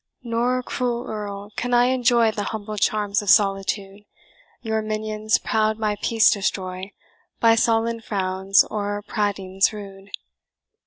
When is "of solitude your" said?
3.21-4.81